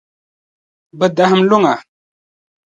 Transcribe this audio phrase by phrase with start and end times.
[0.97, 1.73] Bɛ dahim luŋa.